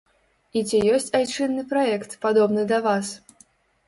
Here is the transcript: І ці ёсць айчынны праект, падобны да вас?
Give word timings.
І 0.59 0.61
ці 0.69 0.79
ёсць 0.93 1.11
айчынны 1.19 1.65
праект, 1.73 2.15
падобны 2.23 2.65
да 2.73 2.79
вас? 2.87 3.13